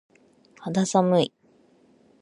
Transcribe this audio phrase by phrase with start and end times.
[0.55, 1.31] 肌寒い。